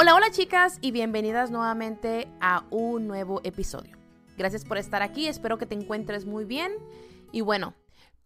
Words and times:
Hola, 0.00 0.14
hola 0.14 0.30
chicas 0.30 0.78
y 0.80 0.92
bienvenidas 0.92 1.50
nuevamente 1.50 2.28
a 2.40 2.64
un 2.70 3.08
nuevo 3.08 3.40
episodio. 3.42 3.98
Gracias 4.36 4.64
por 4.64 4.78
estar 4.78 5.02
aquí, 5.02 5.26
espero 5.26 5.58
que 5.58 5.66
te 5.66 5.74
encuentres 5.74 6.24
muy 6.24 6.44
bien. 6.44 6.70
Y 7.32 7.40
bueno, 7.40 7.74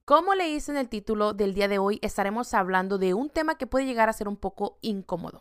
como 0.04 0.34
le 0.34 0.50
hice 0.50 0.72
en 0.72 0.76
el 0.76 0.90
título 0.90 1.32
del 1.32 1.54
día 1.54 1.68
de 1.68 1.78
hoy, 1.78 1.98
estaremos 2.02 2.52
hablando 2.52 2.98
de 2.98 3.14
un 3.14 3.30
tema 3.30 3.56
que 3.56 3.66
puede 3.66 3.86
llegar 3.86 4.10
a 4.10 4.12
ser 4.12 4.28
un 4.28 4.36
poco 4.36 4.76
incómodo. 4.82 5.40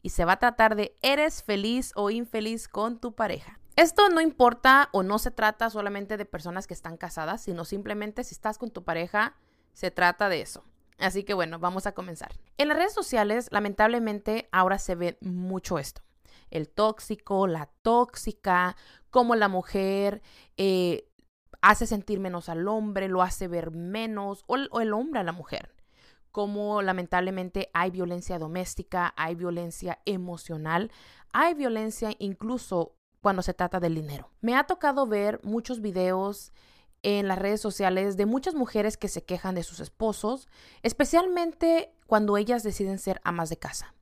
Y 0.00 0.08
se 0.08 0.24
va 0.24 0.32
a 0.32 0.38
tratar 0.38 0.74
de 0.74 0.96
¿eres 1.02 1.42
feliz 1.42 1.92
o 1.96 2.08
infeliz 2.08 2.66
con 2.66 2.98
tu 2.98 3.14
pareja? 3.14 3.60
Esto 3.76 4.08
no 4.08 4.22
importa 4.22 4.88
o 4.92 5.02
no 5.02 5.18
se 5.18 5.30
trata 5.30 5.68
solamente 5.68 6.16
de 6.16 6.24
personas 6.24 6.66
que 6.66 6.72
están 6.72 6.96
casadas, 6.96 7.42
sino 7.42 7.66
simplemente 7.66 8.24
si 8.24 8.34
estás 8.34 8.56
con 8.56 8.70
tu 8.70 8.84
pareja, 8.84 9.36
se 9.74 9.90
trata 9.90 10.30
de 10.30 10.40
eso. 10.40 10.64
Así 10.98 11.22
que 11.22 11.34
bueno, 11.34 11.58
vamos 11.58 11.86
a 11.86 11.92
comenzar. 11.92 12.32
En 12.56 12.68
las 12.68 12.76
redes 12.76 12.92
sociales, 12.92 13.48
lamentablemente, 13.50 14.48
ahora 14.52 14.78
se 14.78 14.94
ve 14.94 15.18
mucho 15.20 15.78
esto. 15.78 16.02
El 16.50 16.68
tóxico, 16.68 17.46
la 17.46 17.70
tóxica, 17.82 18.76
cómo 19.10 19.34
la 19.36 19.48
mujer 19.48 20.22
eh, 20.56 21.08
hace 21.60 21.86
sentir 21.86 22.20
menos 22.20 22.48
al 22.48 22.66
hombre, 22.68 23.08
lo 23.08 23.22
hace 23.22 23.48
ver 23.48 23.70
menos, 23.70 24.44
o 24.46 24.56
o 24.70 24.80
el 24.80 24.92
hombre 24.92 25.20
a 25.20 25.24
la 25.24 25.32
mujer. 25.32 25.74
Cómo 26.32 26.82
lamentablemente 26.82 27.70
hay 27.74 27.90
violencia 27.90 28.38
doméstica, 28.38 29.14
hay 29.16 29.34
violencia 29.34 30.00
emocional, 30.04 30.90
hay 31.32 31.54
violencia 31.54 32.10
incluso 32.18 32.96
cuando 33.20 33.42
se 33.42 33.54
trata 33.54 33.80
del 33.80 33.94
dinero. 33.94 34.30
Me 34.40 34.56
ha 34.56 34.64
tocado 34.64 35.06
ver 35.06 35.40
muchos 35.42 35.80
videos 35.80 36.52
en 37.02 37.28
las 37.28 37.38
redes 37.38 37.60
sociales 37.60 38.16
de 38.16 38.26
muchas 38.26 38.54
mujeres 38.54 38.96
que 38.96 39.08
se 39.08 39.24
quejan 39.24 39.54
de 39.54 39.62
sus 39.62 39.80
esposos, 39.80 40.48
especialmente 40.82 41.92
cuando 42.06 42.36
ellas 42.36 42.62
deciden 42.62 42.98
ser 42.98 43.20
amas 43.24 43.50
de 43.50 43.58
casa. 43.58 43.94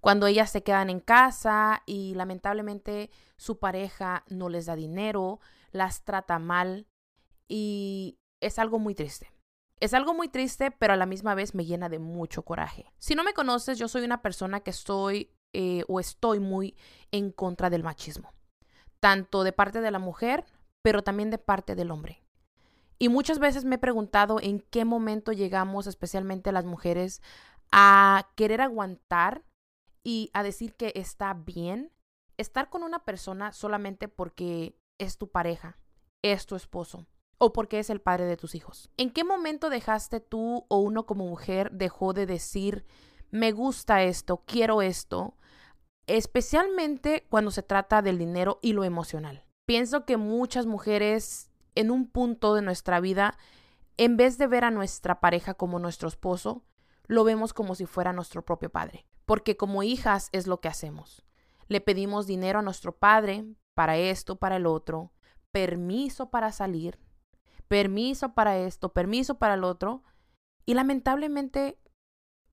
Cuando 0.00 0.26
ellas 0.26 0.50
se 0.50 0.62
quedan 0.62 0.90
en 0.90 1.00
casa 1.00 1.82
y 1.86 2.14
lamentablemente 2.14 3.10
su 3.36 3.58
pareja 3.58 4.24
no 4.28 4.48
les 4.48 4.66
da 4.66 4.76
dinero, 4.76 5.40
las 5.70 6.04
trata 6.04 6.38
mal 6.38 6.86
y 7.48 8.18
es 8.40 8.58
algo 8.58 8.78
muy 8.78 8.94
triste. 8.94 9.32
Es 9.80 9.94
algo 9.94 10.14
muy 10.14 10.28
triste, 10.28 10.70
pero 10.70 10.92
a 10.92 10.96
la 10.96 11.06
misma 11.06 11.34
vez 11.34 11.54
me 11.54 11.64
llena 11.64 11.88
de 11.88 11.98
mucho 11.98 12.42
coraje. 12.42 12.92
Si 12.98 13.14
no 13.14 13.24
me 13.24 13.34
conoces, 13.34 13.78
yo 13.78 13.88
soy 13.88 14.04
una 14.04 14.22
persona 14.22 14.60
que 14.60 14.70
estoy 14.70 15.30
eh, 15.52 15.84
o 15.88 16.00
estoy 16.00 16.38
muy 16.38 16.76
en 17.10 17.32
contra 17.32 17.68
del 17.68 17.82
machismo, 17.82 18.32
tanto 19.00 19.42
de 19.42 19.52
parte 19.52 19.80
de 19.80 19.90
la 19.90 19.98
mujer, 19.98 20.44
pero 20.82 21.02
también 21.02 21.30
de 21.30 21.38
parte 21.38 21.74
del 21.74 21.90
hombre. 21.90 22.21
Y 23.02 23.08
muchas 23.08 23.40
veces 23.40 23.64
me 23.64 23.74
he 23.74 23.78
preguntado 23.78 24.38
en 24.40 24.60
qué 24.60 24.84
momento 24.84 25.32
llegamos, 25.32 25.88
especialmente 25.88 26.52
las 26.52 26.64
mujeres, 26.64 27.20
a 27.72 28.30
querer 28.36 28.60
aguantar 28.60 29.42
y 30.04 30.30
a 30.34 30.44
decir 30.44 30.76
que 30.76 30.92
está 30.94 31.34
bien 31.34 31.90
estar 32.36 32.70
con 32.70 32.84
una 32.84 33.04
persona 33.04 33.52
solamente 33.52 34.06
porque 34.06 34.78
es 35.00 35.18
tu 35.18 35.32
pareja, 35.32 35.80
es 36.22 36.46
tu 36.46 36.54
esposo 36.54 37.08
o 37.38 37.52
porque 37.52 37.80
es 37.80 37.90
el 37.90 38.00
padre 38.00 38.26
de 38.26 38.36
tus 38.36 38.54
hijos. 38.54 38.88
¿En 38.96 39.10
qué 39.10 39.24
momento 39.24 39.68
dejaste 39.68 40.20
tú 40.20 40.64
o 40.68 40.78
uno 40.78 41.04
como 41.04 41.26
mujer 41.26 41.72
dejó 41.72 42.12
de 42.12 42.26
decir, 42.26 42.84
me 43.32 43.50
gusta 43.50 44.04
esto, 44.04 44.44
quiero 44.46 44.80
esto, 44.80 45.36
especialmente 46.06 47.26
cuando 47.28 47.50
se 47.50 47.64
trata 47.64 48.00
del 48.00 48.18
dinero 48.18 48.60
y 48.62 48.74
lo 48.74 48.84
emocional? 48.84 49.44
Pienso 49.66 50.04
que 50.04 50.16
muchas 50.18 50.66
mujeres 50.66 51.51
en 51.74 51.90
un 51.90 52.06
punto 52.06 52.54
de 52.54 52.62
nuestra 52.62 53.00
vida, 53.00 53.38
en 53.96 54.16
vez 54.16 54.38
de 54.38 54.46
ver 54.46 54.64
a 54.64 54.70
nuestra 54.70 55.20
pareja 55.20 55.54
como 55.54 55.78
nuestro 55.78 56.08
esposo, 56.08 56.64
lo 57.06 57.24
vemos 57.24 57.52
como 57.52 57.74
si 57.74 57.86
fuera 57.86 58.12
nuestro 58.12 58.44
propio 58.44 58.70
padre. 58.70 59.06
Porque 59.26 59.56
como 59.56 59.82
hijas 59.82 60.28
es 60.32 60.46
lo 60.46 60.60
que 60.60 60.68
hacemos. 60.68 61.24
Le 61.68 61.80
pedimos 61.80 62.26
dinero 62.26 62.58
a 62.58 62.62
nuestro 62.62 62.96
padre 62.96 63.44
para 63.74 63.96
esto, 63.96 64.36
para 64.36 64.56
el 64.56 64.66
otro, 64.66 65.12
permiso 65.52 66.30
para 66.30 66.52
salir, 66.52 66.98
permiso 67.68 68.34
para 68.34 68.58
esto, 68.58 68.92
permiso 68.92 69.38
para 69.38 69.54
el 69.54 69.64
otro. 69.64 70.02
Y 70.66 70.74
lamentablemente 70.74 71.78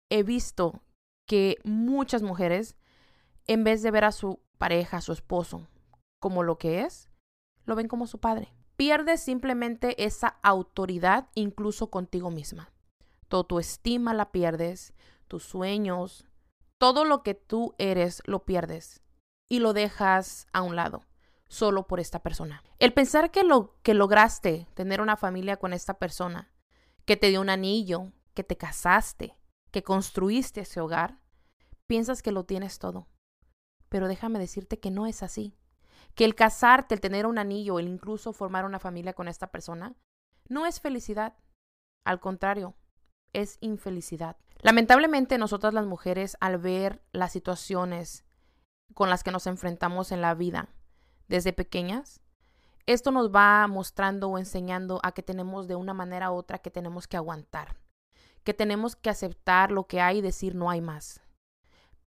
he 0.09 0.23
visto 0.23 0.81
que 1.27 1.57
muchas 1.63 2.21
mujeres, 2.21 2.77
en 3.45 3.63
vez 3.63 3.81
de 3.81 3.91
ver 3.91 4.05
a 4.05 4.11
su 4.11 4.41
pareja, 4.57 4.97
a 4.97 5.01
su 5.01 5.11
esposo, 5.11 5.67
como 6.19 6.43
lo 6.43 6.57
que 6.57 6.81
es, 6.81 7.09
lo 7.65 7.75
ven 7.75 7.87
como 7.87 8.07
su 8.07 8.19
padre 8.19 8.53
pierdes 8.79 9.19
simplemente 9.19 10.05
esa 10.05 10.39
autoridad 10.41 11.27
incluso 11.35 11.89
contigo 11.91 12.31
misma. 12.31 12.71
Todo 13.27 13.43
tu 13.43 13.59
estima 13.59 14.13
la 14.13 14.31
pierdes, 14.31 14.93
tus 15.27 15.43
sueños, 15.43 16.25
todo 16.77 17.03
lo 17.03 17.21
que 17.21 17.33
tú 17.33 17.75
eres 17.77 18.23
lo 18.25 18.45
pierdes 18.45 19.03
y 19.49 19.59
lo 19.59 19.73
dejas 19.73 20.47
a 20.53 20.61
un 20.61 20.77
lado 20.77 21.03
solo 21.49 21.87
por 21.87 21.99
esta 21.99 22.23
persona. 22.23 22.63
El 22.79 22.93
pensar 22.93 23.31
que 23.31 23.43
lo 23.43 23.75
que 23.83 23.93
lograste 23.93 24.65
tener 24.75 25.01
una 25.01 25.17
familia 25.17 25.57
con 25.57 25.73
esta 25.73 25.95
persona, 25.95 26.49
que 27.03 27.17
te 27.17 27.27
dio 27.27 27.41
un 27.41 27.49
anillo, 27.49 28.13
que 28.33 28.45
te 28.45 28.55
casaste, 28.55 29.35
que 29.71 29.83
construiste 29.83 30.61
ese 30.61 30.79
hogar, 30.79 31.19
piensas 31.85 32.21
que 32.21 32.31
lo 32.31 32.45
tienes 32.45 32.79
todo. 32.79 33.09
Pero 33.89 34.07
déjame 34.07 34.39
decirte 34.39 34.79
que 34.79 34.89
no 34.89 35.05
es 35.05 35.21
así 35.21 35.58
que 36.15 36.25
el 36.25 36.35
casarte, 36.35 36.95
el 36.95 37.01
tener 37.01 37.25
un 37.25 37.37
anillo, 37.37 37.79
el 37.79 37.87
incluso 37.87 38.33
formar 38.33 38.65
una 38.65 38.79
familia 38.79 39.13
con 39.13 39.27
esta 39.27 39.47
persona, 39.47 39.95
no 40.47 40.65
es 40.65 40.79
felicidad. 40.79 41.35
Al 42.03 42.19
contrario, 42.19 42.75
es 43.33 43.57
infelicidad. 43.61 44.37
Lamentablemente 44.61 45.37
nosotras 45.37 45.73
las 45.73 45.85
mujeres, 45.85 46.35
al 46.39 46.57
ver 46.57 47.01
las 47.11 47.31
situaciones 47.31 48.25
con 48.93 49.09
las 49.09 49.23
que 49.23 49.31
nos 49.31 49.47
enfrentamos 49.47 50.11
en 50.11 50.21
la 50.21 50.33
vida 50.33 50.69
desde 51.27 51.53
pequeñas, 51.53 52.21
esto 52.85 53.11
nos 53.11 53.33
va 53.33 53.67
mostrando 53.67 54.29
o 54.29 54.37
enseñando 54.37 54.99
a 55.03 55.11
que 55.11 55.21
tenemos 55.21 55.67
de 55.67 55.75
una 55.75 55.93
manera 55.93 56.31
u 56.31 56.35
otra 56.35 56.57
que 56.57 56.71
tenemos 56.71 57.07
que 57.07 57.17
aguantar, 57.17 57.77
que 58.43 58.53
tenemos 58.53 58.95
que 58.95 59.11
aceptar 59.11 59.71
lo 59.71 59.85
que 59.85 60.01
hay 60.01 60.17
y 60.17 60.21
decir 60.21 60.55
no 60.55 60.69
hay 60.69 60.81
más. 60.81 61.21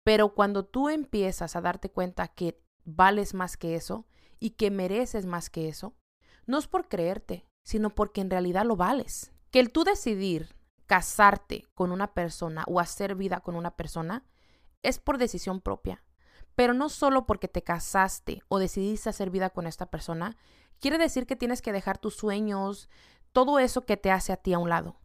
Pero 0.03 0.33
cuando 0.33 0.65
tú 0.65 0.89
empiezas 0.89 1.55
a 1.55 1.61
darte 1.61 1.91
cuenta 1.91 2.27
que 2.29 2.59
vales 2.95 3.33
más 3.33 3.57
que 3.57 3.75
eso 3.75 4.05
y 4.39 4.51
que 4.51 4.71
mereces 4.71 5.25
más 5.25 5.49
que 5.49 5.67
eso, 5.67 5.95
no 6.45 6.57
es 6.57 6.67
por 6.67 6.87
creerte, 6.87 7.47
sino 7.63 7.93
porque 7.93 8.21
en 8.21 8.29
realidad 8.29 8.65
lo 8.65 8.75
vales. 8.75 9.31
Que 9.51 9.59
el 9.59 9.71
tú 9.71 9.83
decidir 9.83 10.55
casarte 10.87 11.65
con 11.73 11.91
una 11.91 12.13
persona 12.13 12.65
o 12.67 12.79
hacer 12.79 13.15
vida 13.15 13.39
con 13.39 13.55
una 13.55 13.75
persona 13.77 14.25
es 14.83 14.99
por 14.99 15.17
decisión 15.17 15.61
propia. 15.61 16.03
Pero 16.55 16.73
no 16.73 16.89
solo 16.89 17.25
porque 17.25 17.47
te 17.47 17.63
casaste 17.63 18.41
o 18.49 18.59
decidiste 18.59 19.09
hacer 19.09 19.29
vida 19.29 19.51
con 19.51 19.67
esta 19.67 19.85
persona, 19.85 20.35
quiere 20.79 20.97
decir 20.97 21.25
que 21.25 21.35
tienes 21.35 21.61
que 21.61 21.71
dejar 21.71 21.97
tus 21.97 22.15
sueños, 22.15 22.89
todo 23.31 23.59
eso 23.59 23.85
que 23.85 23.97
te 23.97 24.11
hace 24.11 24.33
a 24.33 24.37
ti 24.37 24.53
a 24.53 24.59
un 24.59 24.69
lado. 24.69 24.99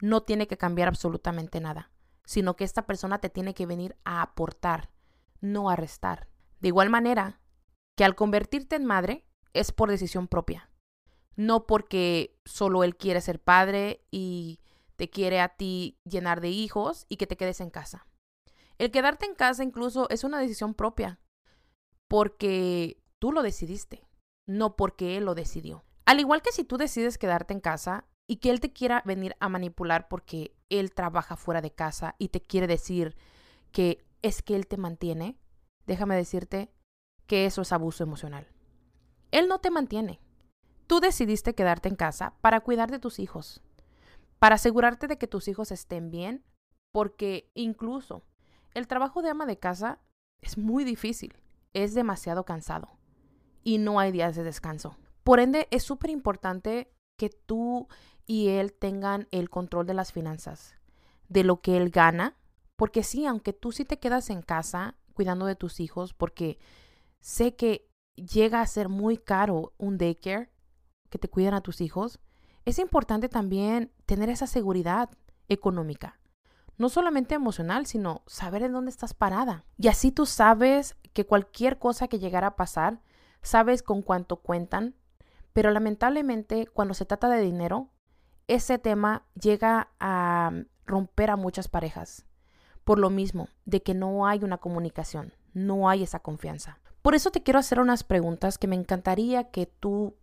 No 0.00 0.22
tiene 0.22 0.46
que 0.46 0.58
cambiar 0.58 0.88
absolutamente 0.88 1.60
nada, 1.60 1.90
sino 2.24 2.54
que 2.56 2.64
esta 2.64 2.86
persona 2.86 3.18
te 3.18 3.30
tiene 3.30 3.54
que 3.54 3.66
venir 3.66 3.96
a 4.04 4.22
aportar, 4.22 4.90
no 5.40 5.70
a 5.70 5.76
restar. 5.76 6.28
De 6.64 6.68
igual 6.68 6.88
manera 6.88 7.42
que 7.94 8.04
al 8.04 8.14
convertirte 8.14 8.74
en 8.74 8.86
madre 8.86 9.26
es 9.52 9.70
por 9.70 9.90
decisión 9.90 10.28
propia, 10.28 10.70
no 11.36 11.66
porque 11.66 12.40
solo 12.46 12.84
él 12.84 12.96
quiere 12.96 13.20
ser 13.20 13.38
padre 13.38 14.06
y 14.10 14.60
te 14.96 15.10
quiere 15.10 15.42
a 15.42 15.50
ti 15.50 15.98
llenar 16.04 16.40
de 16.40 16.48
hijos 16.48 17.04
y 17.10 17.18
que 17.18 17.26
te 17.26 17.36
quedes 17.36 17.60
en 17.60 17.68
casa. 17.68 18.06
El 18.78 18.90
quedarte 18.90 19.26
en 19.26 19.34
casa 19.34 19.62
incluso 19.62 20.08
es 20.08 20.24
una 20.24 20.38
decisión 20.38 20.72
propia, 20.72 21.20
porque 22.08 22.96
tú 23.18 23.30
lo 23.30 23.42
decidiste, 23.42 24.08
no 24.46 24.74
porque 24.74 25.18
él 25.18 25.26
lo 25.26 25.34
decidió. 25.34 25.84
Al 26.06 26.18
igual 26.18 26.40
que 26.40 26.50
si 26.50 26.64
tú 26.64 26.78
decides 26.78 27.18
quedarte 27.18 27.52
en 27.52 27.60
casa 27.60 28.06
y 28.26 28.36
que 28.36 28.48
él 28.48 28.60
te 28.60 28.72
quiera 28.72 29.02
venir 29.04 29.36
a 29.38 29.50
manipular 29.50 30.08
porque 30.08 30.56
él 30.70 30.94
trabaja 30.94 31.36
fuera 31.36 31.60
de 31.60 31.74
casa 31.74 32.14
y 32.18 32.28
te 32.28 32.40
quiere 32.40 32.66
decir 32.66 33.18
que 33.70 34.02
es 34.22 34.40
que 34.40 34.56
él 34.56 34.66
te 34.66 34.78
mantiene, 34.78 35.36
déjame 35.86 36.16
decirte 36.16 36.70
que 37.26 37.46
eso 37.46 37.62
es 37.62 37.72
abuso 37.72 38.02
emocional. 38.02 38.46
Él 39.30 39.48
no 39.48 39.58
te 39.58 39.70
mantiene. 39.70 40.20
Tú 40.86 41.00
decidiste 41.00 41.54
quedarte 41.54 41.88
en 41.88 41.96
casa 41.96 42.34
para 42.40 42.60
cuidar 42.60 42.90
de 42.90 42.98
tus 42.98 43.18
hijos, 43.18 43.62
para 44.38 44.56
asegurarte 44.56 45.06
de 45.06 45.18
que 45.18 45.26
tus 45.26 45.48
hijos 45.48 45.72
estén 45.72 46.10
bien, 46.10 46.44
porque 46.92 47.50
incluso 47.54 48.22
el 48.74 48.86
trabajo 48.86 49.22
de 49.22 49.30
ama 49.30 49.46
de 49.46 49.58
casa 49.58 50.00
es 50.42 50.58
muy 50.58 50.84
difícil, 50.84 51.34
es 51.72 51.94
demasiado 51.94 52.44
cansado 52.44 52.98
y 53.62 53.78
no 53.78 53.98
hay 53.98 54.12
días 54.12 54.36
de 54.36 54.44
descanso. 54.44 54.96
Por 55.24 55.40
ende, 55.40 55.66
es 55.70 55.82
súper 55.82 56.10
importante 56.10 56.92
que 57.16 57.30
tú 57.30 57.88
y 58.26 58.48
él 58.48 58.72
tengan 58.72 59.26
el 59.30 59.48
control 59.48 59.86
de 59.86 59.94
las 59.94 60.12
finanzas, 60.12 60.76
de 61.28 61.44
lo 61.44 61.60
que 61.60 61.76
él 61.76 61.90
gana, 61.90 62.36
porque 62.76 63.02
sí, 63.02 63.26
aunque 63.26 63.52
tú 63.52 63.72
sí 63.72 63.84
te 63.84 63.98
quedas 63.98 64.30
en 64.30 64.42
casa 64.42 64.96
cuidando 65.14 65.46
de 65.46 65.56
tus 65.56 65.80
hijos 65.80 66.12
porque 66.12 66.58
sé 67.20 67.56
que 67.56 67.88
llega 68.16 68.60
a 68.60 68.66
ser 68.66 68.88
muy 68.88 69.16
caro 69.16 69.72
un 69.78 69.96
daycare 69.96 70.50
que 71.10 71.18
te 71.18 71.28
cuiden 71.28 71.54
a 71.54 71.60
tus 71.60 71.80
hijos, 71.80 72.20
es 72.64 72.78
importante 72.78 73.28
también 73.28 73.92
tener 74.06 74.28
esa 74.30 74.46
seguridad 74.46 75.10
económica. 75.48 76.18
no 76.76 76.88
solamente 76.88 77.36
emocional, 77.36 77.86
sino 77.86 78.22
saber 78.26 78.64
en 78.64 78.72
dónde 78.72 78.90
estás 78.90 79.14
parada. 79.14 79.64
Y 79.78 79.86
así 79.86 80.10
tú 80.10 80.26
sabes 80.26 80.96
que 81.12 81.24
cualquier 81.24 81.78
cosa 81.78 82.08
que 82.08 82.18
llegara 82.18 82.48
a 82.48 82.56
pasar, 82.56 83.00
sabes 83.42 83.84
con 83.84 84.02
cuánto 84.02 84.36
cuentan, 84.36 84.96
pero 85.52 85.70
lamentablemente 85.70 86.66
cuando 86.66 86.94
se 86.94 87.04
trata 87.04 87.28
de 87.28 87.40
dinero, 87.40 87.92
ese 88.48 88.78
tema 88.78 89.24
llega 89.40 89.92
a 90.00 90.50
romper 90.84 91.30
a 91.30 91.36
muchas 91.36 91.68
parejas. 91.68 92.26
Por 92.84 92.98
lo 92.98 93.10
mismo, 93.10 93.48
de 93.64 93.82
que 93.82 93.94
no 93.94 94.26
hay 94.26 94.44
una 94.44 94.58
comunicación, 94.58 95.32
no 95.52 95.88
hay 95.88 96.02
esa 96.02 96.20
confianza. 96.20 96.78
Por 97.02 97.14
eso 97.14 97.30
te 97.30 97.42
quiero 97.42 97.58
hacer 97.58 97.80
unas 97.80 98.04
preguntas 98.04 98.58
que 98.58 98.66
me 98.66 98.76
encantaría 98.76 99.50
que 99.50 99.66
tú 99.66 100.16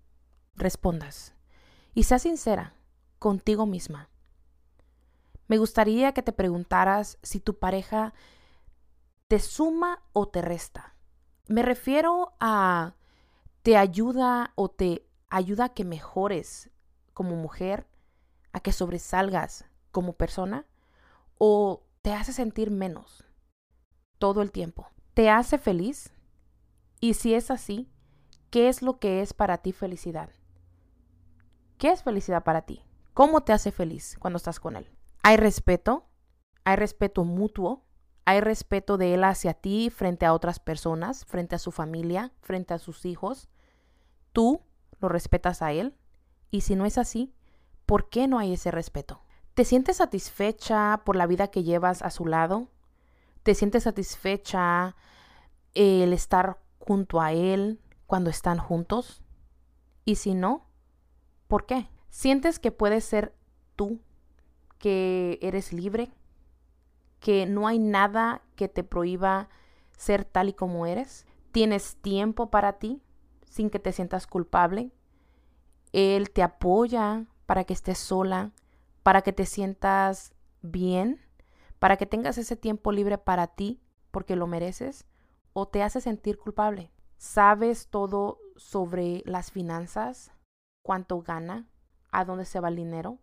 respondas. 0.55 1.33
Y 1.93 2.03
seas 2.03 2.21
sincera 2.23 2.73
contigo 3.19 3.65
misma. 3.65 4.09
Me 5.47 5.57
gustaría 5.57 6.13
que 6.13 6.23
te 6.23 6.31
preguntaras 6.31 7.17
si 7.21 7.39
tu 7.39 7.59
pareja 7.59 8.13
te 9.27 9.39
suma 9.39 10.01
o 10.13 10.27
te 10.27 10.41
resta. 10.41 10.95
Me 11.47 11.61
refiero 11.61 12.33
a 12.39 12.95
te 13.61 13.77
ayuda 13.77 14.53
o 14.55 14.69
te 14.69 15.05
ayuda 15.29 15.65
a 15.65 15.73
que 15.73 15.85
mejores 15.85 16.69
como 17.13 17.35
mujer, 17.35 17.87
a 18.53 18.59
que 18.59 18.71
sobresalgas 18.71 19.65
como 19.91 20.13
persona 20.13 20.65
o 21.37 21.83
te 22.01 22.13
hace 22.13 22.33
sentir 22.33 22.71
menos 22.71 23.25
todo 24.17 24.41
el 24.41 24.51
tiempo. 24.51 24.87
¿Te 25.13 25.29
hace 25.29 25.57
feliz? 25.57 26.11
Y 26.99 27.13
si 27.15 27.33
es 27.33 27.51
así, 27.51 27.89
¿qué 28.49 28.69
es 28.69 28.81
lo 28.81 28.99
que 28.99 29.21
es 29.21 29.33
para 29.33 29.59
ti 29.59 29.71
felicidad? 29.71 30.29
¿Qué 31.77 31.89
es 31.89 32.03
felicidad 32.03 32.43
para 32.43 32.63
ti? 32.63 32.83
¿Cómo 33.13 33.41
te 33.41 33.53
hace 33.53 33.71
feliz 33.71 34.15
cuando 34.19 34.37
estás 34.37 34.59
con 34.59 34.75
él? 34.75 34.89
¿Hay 35.23 35.37
respeto? 35.37 36.05
¿Hay 36.63 36.75
respeto 36.75 37.23
mutuo? 37.23 37.83
¿Hay 38.25 38.39
respeto 38.39 38.97
de 38.97 39.15
él 39.15 39.23
hacia 39.23 39.53
ti 39.53 39.89
frente 39.89 40.25
a 40.25 40.33
otras 40.33 40.59
personas, 40.59 41.25
frente 41.25 41.55
a 41.55 41.59
su 41.59 41.71
familia, 41.71 42.31
frente 42.41 42.73
a 42.73 42.79
sus 42.79 43.05
hijos? 43.05 43.49
¿Tú 44.31 44.61
lo 44.99 45.09
respetas 45.09 45.61
a 45.61 45.71
él? 45.71 45.95
Y 46.51 46.61
si 46.61 46.75
no 46.75 46.85
es 46.85 46.97
así, 46.97 47.33
¿por 47.85 48.09
qué 48.09 48.27
no 48.27 48.37
hay 48.39 48.53
ese 48.53 48.71
respeto? 48.71 49.23
¿Te 49.53 49.65
sientes 49.65 49.97
satisfecha 49.97 51.01
por 51.03 51.15
la 51.17 51.27
vida 51.27 51.49
que 51.49 51.63
llevas 51.63 52.01
a 52.01 52.09
su 52.09 52.25
lado? 52.25 52.69
¿Te 53.43 53.53
sientes 53.53 53.83
satisfecha 53.83 54.95
el 55.73 56.13
estar 56.13 56.57
junto 56.79 57.19
a 57.19 57.33
Él 57.33 57.81
cuando 58.07 58.29
están 58.29 58.59
juntos? 58.59 59.21
Y 60.05 60.15
si 60.15 60.35
no, 60.35 60.67
¿por 61.47 61.65
qué? 61.65 61.89
¿Sientes 62.09 62.59
que 62.59 62.71
puedes 62.71 63.03
ser 63.03 63.35
tú, 63.75 63.99
que 64.77 65.37
eres 65.41 65.73
libre, 65.73 66.11
que 67.19 67.45
no 67.45 67.67
hay 67.67 67.77
nada 67.77 68.41
que 68.55 68.69
te 68.69 68.83
prohíba 68.83 69.49
ser 69.97 70.23
tal 70.23 70.47
y 70.47 70.53
como 70.53 70.85
eres? 70.85 71.25
¿Tienes 71.51 71.97
tiempo 71.97 72.49
para 72.49 72.79
ti 72.79 73.01
sin 73.49 73.69
que 73.69 73.79
te 73.79 73.91
sientas 73.91 74.27
culpable? 74.27 74.91
Él 75.91 76.31
te 76.31 76.41
apoya 76.41 77.25
para 77.45 77.65
que 77.65 77.73
estés 77.73 77.97
sola, 77.97 78.51
para 79.03 79.21
que 79.21 79.33
te 79.33 79.45
sientas 79.45 80.33
bien, 80.61 81.19
para 81.79 81.97
que 81.97 82.05
tengas 82.05 82.37
ese 82.37 82.55
tiempo 82.55 82.91
libre 82.91 83.17
para 83.17 83.47
ti 83.47 83.81
porque 84.11 84.35
lo 84.35 84.47
mereces 84.47 85.05
o 85.53 85.67
te 85.67 85.83
hace 85.83 86.01
sentir 86.01 86.37
culpable. 86.37 86.91
¿Sabes 87.17 87.87
todo 87.87 88.39
sobre 88.55 89.23
las 89.25 89.51
finanzas? 89.51 90.31
¿Cuánto 90.83 91.21
gana? 91.21 91.67
¿A 92.11 92.25
dónde 92.25 92.45
se 92.45 92.59
va 92.59 92.69
el 92.69 92.75
dinero? 92.75 93.19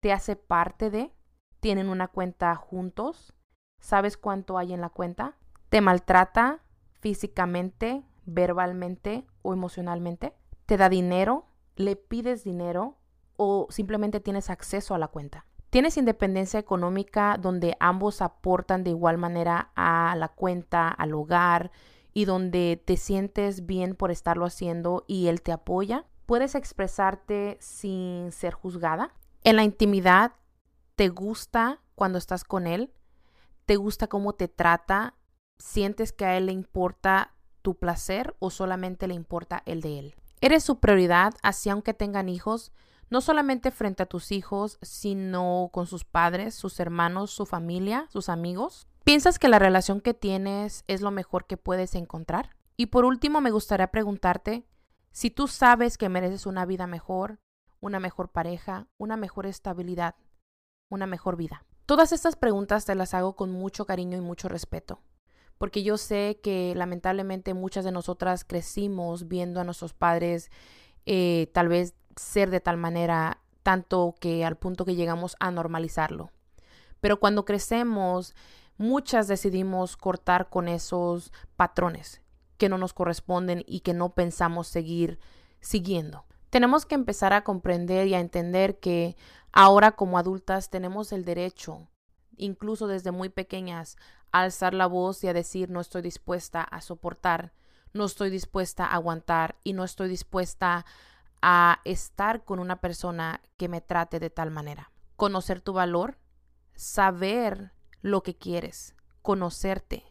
¿Te 0.00 0.12
hace 0.12 0.36
parte 0.36 0.90
de? 0.90 1.12
¿Tienen 1.60 1.88
una 1.88 2.08
cuenta 2.08 2.54
juntos? 2.54 3.34
¿Sabes 3.80 4.16
cuánto 4.16 4.58
hay 4.58 4.72
en 4.72 4.80
la 4.80 4.90
cuenta? 4.90 5.36
¿Te 5.68 5.80
maltrata 5.80 6.62
físicamente, 7.00 8.04
verbalmente 8.24 9.26
o 9.42 9.52
emocionalmente? 9.52 10.34
¿Te 10.66 10.76
da 10.76 10.88
dinero? 10.88 11.46
¿Le 11.76 11.96
pides 11.96 12.44
dinero? 12.44 12.97
¿O 13.40 13.68
simplemente 13.70 14.18
tienes 14.18 14.50
acceso 14.50 14.96
a 14.96 14.98
la 14.98 15.06
cuenta? 15.06 15.46
Tienes 15.70 15.96
independencia 15.96 16.58
económica 16.58 17.38
donde 17.40 17.76
ambos 17.78 18.20
aportan 18.20 18.82
de 18.82 18.90
igual 18.90 19.16
manera 19.16 19.70
a 19.76 20.16
la 20.16 20.28
cuenta, 20.28 20.88
al 20.88 21.14
hogar 21.14 21.70
y 22.12 22.24
donde 22.24 22.82
te 22.84 22.96
sientes 22.96 23.64
bien 23.64 23.94
por 23.94 24.10
estarlo 24.10 24.44
haciendo 24.44 25.04
y 25.06 25.28
él 25.28 25.40
te 25.40 25.52
apoya. 25.52 26.04
Puedes 26.26 26.56
expresarte 26.56 27.58
sin 27.60 28.32
ser 28.32 28.54
juzgada. 28.54 29.14
En 29.44 29.54
la 29.54 29.62
intimidad, 29.62 30.32
¿te 30.96 31.08
gusta 31.08 31.80
cuando 31.94 32.18
estás 32.18 32.42
con 32.42 32.66
él? 32.66 32.92
¿Te 33.66 33.76
gusta 33.76 34.08
cómo 34.08 34.32
te 34.32 34.48
trata? 34.48 35.14
¿Sientes 35.58 36.12
que 36.12 36.24
a 36.24 36.36
él 36.36 36.46
le 36.46 36.52
importa 36.52 37.34
tu 37.62 37.76
placer 37.76 38.34
o 38.40 38.50
solamente 38.50 39.06
le 39.06 39.14
importa 39.14 39.62
el 39.64 39.80
de 39.80 40.00
él? 40.00 40.14
¿Eres 40.40 40.64
su 40.64 40.80
prioridad 40.80 41.34
así 41.42 41.70
aunque 41.70 41.94
tengan 41.94 42.28
hijos? 42.28 42.72
No 43.10 43.20
solamente 43.20 43.70
frente 43.70 44.02
a 44.02 44.06
tus 44.06 44.32
hijos, 44.32 44.78
sino 44.82 45.70
con 45.72 45.86
sus 45.86 46.04
padres, 46.04 46.54
sus 46.54 46.78
hermanos, 46.80 47.30
su 47.30 47.46
familia, 47.46 48.06
sus 48.10 48.28
amigos? 48.28 48.86
¿Piensas 49.04 49.38
que 49.38 49.48
la 49.48 49.58
relación 49.58 50.00
que 50.00 50.14
tienes 50.14 50.84
es 50.86 51.00
lo 51.00 51.10
mejor 51.10 51.46
que 51.46 51.56
puedes 51.56 51.94
encontrar? 51.94 52.50
Y 52.76 52.86
por 52.86 53.04
último, 53.04 53.40
me 53.40 53.50
gustaría 53.50 53.88
preguntarte 53.88 54.66
si 55.10 55.30
tú 55.30 55.48
sabes 55.48 55.98
que 55.98 56.08
mereces 56.08 56.46
una 56.46 56.66
vida 56.66 56.86
mejor, 56.86 57.40
una 57.80 58.00
mejor 58.00 58.28
pareja, 58.28 58.86
una 58.98 59.16
mejor 59.16 59.46
estabilidad, 59.46 60.14
una 60.88 61.06
mejor 61.06 61.36
vida. 61.36 61.64
Todas 61.86 62.12
estas 62.12 62.36
preguntas 62.36 62.84
te 62.84 62.94
las 62.94 63.14
hago 63.14 63.34
con 63.34 63.50
mucho 63.50 63.86
cariño 63.86 64.18
y 64.18 64.20
mucho 64.20 64.48
respeto, 64.48 65.00
porque 65.56 65.82
yo 65.82 65.96
sé 65.96 66.38
que 66.42 66.74
lamentablemente 66.76 67.54
muchas 67.54 67.84
de 67.84 67.92
nosotras 67.92 68.44
crecimos 68.44 69.26
viendo 69.26 69.60
a 69.60 69.64
nuestros 69.64 69.94
padres 69.94 70.50
eh, 71.06 71.50
tal 71.54 71.68
vez 71.68 71.94
ser 72.18 72.50
de 72.50 72.60
tal 72.60 72.76
manera, 72.76 73.40
tanto 73.62 74.14
que 74.20 74.44
al 74.44 74.56
punto 74.56 74.84
que 74.84 74.94
llegamos 74.94 75.36
a 75.40 75.50
normalizarlo. 75.50 76.30
Pero 77.00 77.20
cuando 77.20 77.44
crecemos, 77.44 78.34
muchas 78.76 79.28
decidimos 79.28 79.96
cortar 79.96 80.48
con 80.48 80.68
esos 80.68 81.32
patrones 81.56 82.22
que 82.58 82.68
no 82.68 82.76
nos 82.76 82.92
corresponden 82.92 83.64
y 83.66 83.80
que 83.80 83.94
no 83.94 84.10
pensamos 84.14 84.68
seguir 84.68 85.18
siguiendo. 85.60 86.26
Tenemos 86.50 86.86
que 86.86 86.94
empezar 86.94 87.32
a 87.32 87.44
comprender 87.44 88.06
y 88.08 88.14
a 88.14 88.20
entender 88.20 88.78
que 88.78 89.16
ahora 89.52 89.92
como 89.92 90.18
adultas 90.18 90.70
tenemos 90.70 91.12
el 91.12 91.24
derecho, 91.24 91.88
incluso 92.36 92.86
desde 92.86 93.10
muy 93.10 93.28
pequeñas, 93.28 93.96
a 94.32 94.42
alzar 94.42 94.74
la 94.74 94.86
voz 94.86 95.22
y 95.24 95.28
a 95.28 95.32
decir 95.32 95.70
no 95.70 95.80
estoy 95.80 96.02
dispuesta 96.02 96.62
a 96.62 96.80
soportar, 96.80 97.52
no 97.92 98.04
estoy 98.04 98.30
dispuesta 98.30 98.86
a 98.86 98.94
aguantar 98.94 99.56
y 99.62 99.72
no 99.72 99.84
estoy 99.84 100.08
dispuesta 100.08 100.84
a 101.42 101.80
estar 101.84 102.44
con 102.44 102.58
una 102.58 102.80
persona 102.80 103.40
que 103.56 103.68
me 103.68 103.80
trate 103.80 104.20
de 104.20 104.30
tal 104.30 104.50
manera. 104.50 104.90
Conocer 105.16 105.60
tu 105.60 105.72
valor, 105.72 106.18
saber 106.74 107.72
lo 108.02 108.22
que 108.22 108.36
quieres, 108.36 108.94
conocerte 109.22 110.04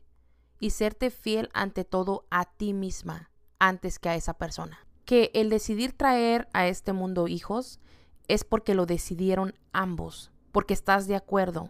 y 0.59 0.71
serte 0.71 1.09
fiel 1.09 1.49
ante 1.53 1.83
todo 1.85 2.25
a 2.29 2.45
ti 2.45 2.73
misma 2.73 3.29
antes 3.59 3.99
que 3.99 4.09
a 4.09 4.15
esa 4.15 4.37
persona. 4.37 4.85
Que 5.05 5.31
el 5.33 5.49
decidir 5.49 5.93
traer 5.93 6.49
a 6.53 6.67
este 6.67 6.93
mundo 6.93 7.27
hijos 7.27 7.79
es 8.27 8.43
porque 8.43 8.73
lo 8.75 8.85
decidieron 8.85 9.55
ambos, 9.71 10.31
porque 10.51 10.73
estás 10.73 11.07
de 11.07 11.15
acuerdo, 11.15 11.69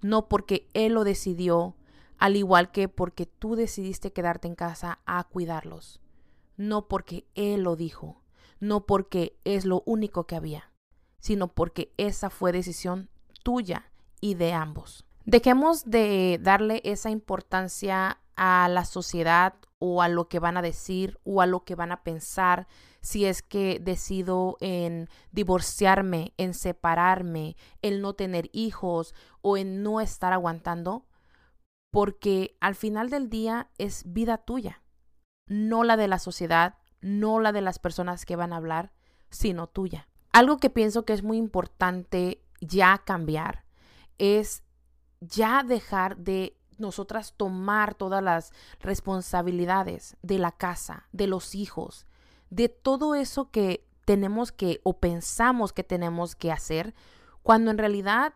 no 0.00 0.28
porque 0.28 0.68
él 0.74 0.94
lo 0.94 1.04
decidió, 1.04 1.76
al 2.18 2.36
igual 2.36 2.72
que 2.72 2.88
porque 2.88 3.26
tú 3.26 3.54
decidiste 3.54 4.12
quedarte 4.12 4.48
en 4.48 4.54
casa 4.54 5.00
a 5.06 5.22
cuidarlos, 5.24 6.00
no 6.56 6.88
porque 6.88 7.26
él 7.34 7.62
lo 7.62 7.76
dijo 7.76 8.21
no 8.62 8.86
porque 8.86 9.36
es 9.42 9.64
lo 9.64 9.82
único 9.86 10.28
que 10.28 10.36
había, 10.36 10.70
sino 11.18 11.48
porque 11.48 11.92
esa 11.96 12.30
fue 12.30 12.52
decisión 12.52 13.10
tuya 13.42 13.90
y 14.20 14.34
de 14.34 14.52
ambos. 14.52 15.04
Dejemos 15.24 15.84
de 15.84 16.38
darle 16.40 16.80
esa 16.84 17.10
importancia 17.10 18.20
a 18.36 18.68
la 18.68 18.84
sociedad 18.84 19.54
o 19.80 20.00
a 20.00 20.06
lo 20.06 20.28
que 20.28 20.38
van 20.38 20.56
a 20.56 20.62
decir 20.62 21.18
o 21.24 21.40
a 21.40 21.46
lo 21.46 21.64
que 21.64 21.74
van 21.74 21.90
a 21.90 22.04
pensar 22.04 22.68
si 23.00 23.24
es 23.24 23.42
que 23.42 23.80
decido 23.80 24.58
en 24.60 25.08
divorciarme, 25.32 26.32
en 26.36 26.54
separarme, 26.54 27.56
en 27.82 28.00
no 28.00 28.14
tener 28.14 28.48
hijos 28.52 29.12
o 29.40 29.56
en 29.56 29.82
no 29.82 30.00
estar 30.00 30.32
aguantando, 30.32 31.08
porque 31.90 32.56
al 32.60 32.76
final 32.76 33.10
del 33.10 33.28
día 33.28 33.70
es 33.78 34.04
vida 34.06 34.38
tuya, 34.38 34.84
no 35.48 35.82
la 35.82 35.96
de 35.96 36.06
la 36.06 36.20
sociedad, 36.20 36.76
no 37.02 37.40
la 37.40 37.52
de 37.52 37.60
las 37.60 37.78
personas 37.78 38.24
que 38.24 38.36
van 38.36 38.52
a 38.52 38.56
hablar, 38.56 38.92
sino 39.30 39.66
tuya. 39.66 40.08
Algo 40.32 40.56
que 40.56 40.70
pienso 40.70 41.04
que 41.04 41.12
es 41.12 41.22
muy 41.22 41.36
importante 41.36 42.42
ya 42.60 43.02
cambiar 43.04 43.64
es 44.18 44.62
ya 45.20 45.62
dejar 45.62 46.16
de 46.16 46.56
nosotras 46.78 47.34
tomar 47.36 47.94
todas 47.94 48.22
las 48.22 48.52
responsabilidades 48.80 50.16
de 50.22 50.38
la 50.38 50.52
casa, 50.52 51.08
de 51.12 51.26
los 51.26 51.54
hijos, 51.54 52.06
de 52.50 52.68
todo 52.68 53.14
eso 53.14 53.50
que 53.50 53.86
tenemos 54.04 54.52
que 54.52 54.80
o 54.84 54.98
pensamos 54.98 55.72
que 55.72 55.84
tenemos 55.84 56.34
que 56.34 56.50
hacer, 56.50 56.94
cuando 57.42 57.70
en 57.70 57.78
realidad 57.78 58.34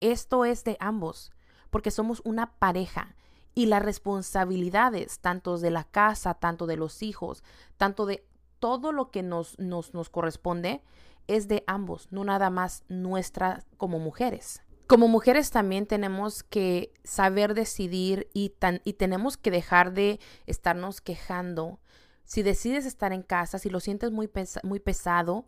esto 0.00 0.44
es 0.44 0.64
de 0.64 0.76
ambos, 0.80 1.32
porque 1.70 1.90
somos 1.90 2.20
una 2.24 2.54
pareja 2.58 3.14
y 3.54 3.66
las 3.66 3.82
responsabilidades, 3.82 5.18
tanto 5.20 5.58
de 5.58 5.70
la 5.70 5.84
casa, 5.84 6.34
tanto 6.34 6.66
de 6.66 6.76
los 6.76 7.02
hijos, 7.02 7.42
tanto 7.76 8.06
de 8.06 8.24
todo 8.58 8.92
lo 8.92 9.10
que 9.10 9.22
nos, 9.22 9.58
nos, 9.58 9.94
nos 9.94 10.08
corresponde, 10.08 10.82
es 11.26 11.48
de 11.48 11.64
ambos, 11.66 12.08
no 12.10 12.24
nada 12.24 12.50
más 12.50 12.84
nuestra 12.88 13.64
como 13.76 13.98
mujeres. 13.98 14.62
Como 14.86 15.08
mujeres 15.08 15.50
también 15.50 15.86
tenemos 15.86 16.42
que 16.42 16.92
saber 17.04 17.54
decidir 17.54 18.28
y, 18.34 18.50
tan, 18.50 18.80
y 18.84 18.94
tenemos 18.94 19.36
que 19.36 19.50
dejar 19.50 19.92
de 19.92 20.20
estarnos 20.46 21.00
quejando. 21.00 21.80
Si 22.24 22.42
decides 22.42 22.84
estar 22.84 23.12
en 23.12 23.22
casa, 23.22 23.58
si 23.58 23.70
lo 23.70 23.80
sientes 23.80 24.10
muy, 24.10 24.30
muy 24.62 24.80
pesado, 24.80 25.46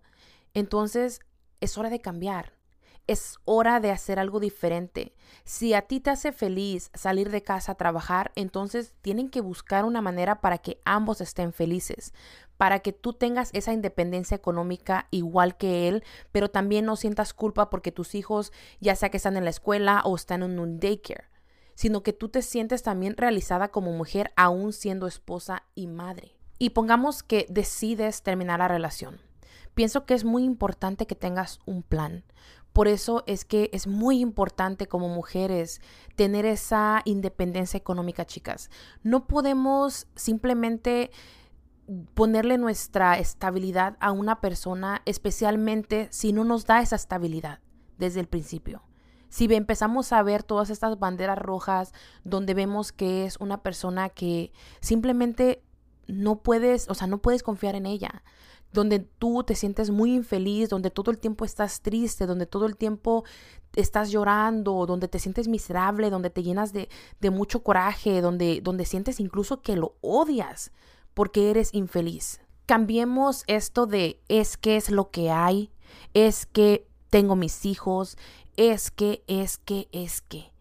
entonces 0.54 1.20
es 1.60 1.76
hora 1.76 1.90
de 1.90 2.00
cambiar. 2.00 2.52
Es 3.06 3.38
hora 3.44 3.80
de 3.80 3.90
hacer 3.90 4.18
algo 4.18 4.40
diferente. 4.40 5.14
Si 5.44 5.74
a 5.74 5.82
ti 5.82 6.00
te 6.00 6.10
hace 6.10 6.32
feliz 6.32 6.90
salir 6.94 7.30
de 7.30 7.42
casa 7.42 7.72
a 7.72 7.76
trabajar, 7.76 8.32
entonces 8.34 8.94
tienen 9.02 9.28
que 9.28 9.42
buscar 9.42 9.84
una 9.84 10.00
manera 10.00 10.40
para 10.40 10.58
que 10.58 10.80
ambos 10.86 11.20
estén 11.20 11.52
felices, 11.52 12.14
para 12.56 12.78
que 12.78 12.92
tú 12.92 13.12
tengas 13.12 13.50
esa 13.52 13.72
independencia 13.72 14.36
económica 14.36 15.06
igual 15.10 15.56
que 15.56 15.88
él, 15.88 16.02
pero 16.32 16.50
también 16.50 16.86
no 16.86 16.96
sientas 16.96 17.34
culpa 17.34 17.68
porque 17.68 17.92
tus 17.92 18.14
hijos 18.14 18.52
ya 18.80 18.96
sea 18.96 19.10
que 19.10 19.18
están 19.18 19.36
en 19.36 19.44
la 19.44 19.50
escuela 19.50 20.00
o 20.04 20.16
están 20.16 20.42
en 20.42 20.58
un 20.58 20.80
daycare, 20.80 21.28
sino 21.74 22.02
que 22.02 22.12
tú 22.12 22.28
te 22.30 22.40
sientes 22.40 22.82
también 22.82 23.16
realizada 23.16 23.68
como 23.68 23.92
mujer 23.92 24.32
aún 24.36 24.72
siendo 24.72 25.06
esposa 25.06 25.64
y 25.74 25.88
madre. 25.88 26.36
Y 26.58 26.70
pongamos 26.70 27.22
que 27.22 27.46
decides 27.50 28.22
terminar 28.22 28.60
la 28.60 28.68
relación. 28.68 29.20
Pienso 29.74 30.06
que 30.06 30.14
es 30.14 30.24
muy 30.24 30.44
importante 30.44 31.06
que 31.06 31.16
tengas 31.16 31.58
un 31.66 31.82
plan, 31.82 32.24
por 32.74 32.88
eso 32.88 33.22
es 33.28 33.44
que 33.44 33.70
es 33.72 33.86
muy 33.86 34.18
importante 34.18 34.88
como 34.88 35.08
mujeres 35.08 35.80
tener 36.16 36.44
esa 36.44 37.02
independencia 37.04 37.78
económica, 37.78 38.26
chicas. 38.26 38.68
No 39.04 39.28
podemos 39.28 40.08
simplemente 40.16 41.12
ponerle 42.14 42.58
nuestra 42.58 43.16
estabilidad 43.16 43.96
a 44.00 44.10
una 44.10 44.40
persona, 44.40 45.02
especialmente 45.04 46.08
si 46.10 46.32
no 46.32 46.42
nos 46.42 46.66
da 46.66 46.82
esa 46.82 46.96
estabilidad 46.96 47.60
desde 47.96 48.18
el 48.18 48.26
principio. 48.26 48.82
Si 49.28 49.44
empezamos 49.54 50.12
a 50.12 50.20
ver 50.24 50.42
todas 50.42 50.68
estas 50.68 50.98
banderas 50.98 51.38
rojas 51.38 51.92
donde 52.24 52.54
vemos 52.54 52.90
que 52.90 53.24
es 53.24 53.36
una 53.36 53.62
persona 53.62 54.08
que 54.08 54.52
simplemente 54.80 55.62
no 56.08 56.42
puedes, 56.42 56.88
o 56.88 56.94
sea, 56.94 57.06
no 57.06 57.18
puedes 57.18 57.44
confiar 57.44 57.76
en 57.76 57.86
ella 57.86 58.24
donde 58.74 58.98
tú 58.98 59.44
te 59.44 59.54
sientes 59.54 59.90
muy 59.90 60.12
infeliz, 60.14 60.68
donde 60.68 60.90
todo 60.90 61.12
el 61.12 61.18
tiempo 61.18 61.44
estás 61.44 61.80
triste, 61.80 62.26
donde 62.26 62.44
todo 62.44 62.66
el 62.66 62.76
tiempo 62.76 63.24
estás 63.76 64.10
llorando, 64.10 64.84
donde 64.84 65.06
te 65.06 65.20
sientes 65.20 65.46
miserable, 65.46 66.10
donde 66.10 66.28
te 66.28 66.42
llenas 66.42 66.72
de, 66.72 66.88
mucho 67.30 67.62
coraje, 67.62 68.20
donde, 68.20 68.60
donde 68.60 68.84
sientes 68.84 69.20
incluso 69.20 69.62
que 69.62 69.76
lo 69.76 69.94
odias 70.00 70.72
porque 71.14 71.50
eres 71.50 71.72
infeliz. 71.72 72.40
Cambiemos 72.66 73.44
esto 73.46 73.86
de 73.86 74.20
es 74.28 74.56
que 74.56 74.76
es 74.76 74.90
lo 74.90 75.10
que 75.10 75.30
hay, 75.30 75.70
es 76.12 76.44
que 76.44 76.88
tengo 77.10 77.36
mis 77.36 77.64
hijos, 77.64 78.18
es 78.56 78.90
que, 78.90 79.22
es 79.28 79.58
que, 79.58 79.88
es 79.92 80.20
que. 80.20 80.52